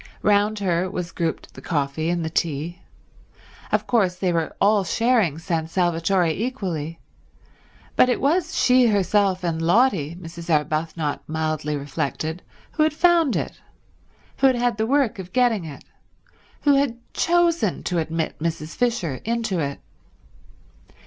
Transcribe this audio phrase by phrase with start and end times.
[0.23, 2.81] Round her was grouped the coffee and the tea.
[3.71, 6.97] Of course they were all sharing San Salvatore equally,
[7.95, 10.49] but it was she herself and Lotty, Mrs.
[10.49, 12.41] Arbuthnot mildly reflected,
[12.71, 13.61] who had found it,
[14.37, 15.83] who had had the work of getting it,
[16.61, 18.75] who had chosen to admit Mrs.
[18.75, 19.79] Fisher into it.